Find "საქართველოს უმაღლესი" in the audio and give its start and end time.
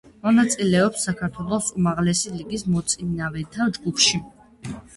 1.09-2.33